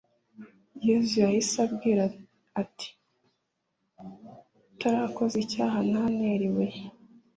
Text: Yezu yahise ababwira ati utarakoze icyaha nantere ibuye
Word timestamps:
Yezu 0.87 1.13
yahise 1.23 1.55
ababwira 1.59 2.03
ati 2.61 2.87
utarakoze 4.73 5.35
icyaha 5.45 5.77
nantere 5.89 6.43
ibuye 6.49 6.79